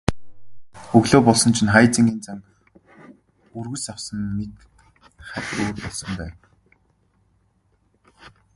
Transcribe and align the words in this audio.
Өглөө 0.97 1.21
болсон 1.25 1.51
чинь 1.57 1.71
Хайнзангийн 1.73 2.19
зан 2.27 2.39
өргөс 3.59 3.83
авсан 3.93 4.19
мэт 4.37 4.53
хахь 5.29 5.51
өөр 5.61 5.77
болсон 5.85 6.09
байв. 6.19 6.33